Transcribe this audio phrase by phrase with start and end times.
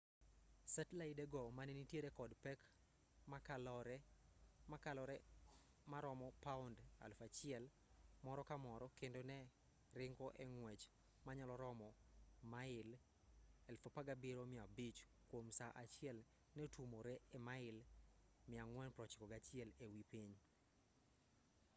[0.73, 2.59] setlaide go mane nintiere kod pek
[4.71, 5.17] mokalore
[5.91, 6.77] maromo paund
[7.07, 7.65] 1,000
[8.25, 9.39] moro ka moro kendo ne
[9.99, 10.83] ringo e ng'wech
[11.25, 11.89] manyalo romo
[12.53, 12.87] mail
[13.67, 16.17] 17,500 kwom saa achiel
[16.55, 17.75] ne otuomore e mail
[18.53, 20.33] 491 e wi piny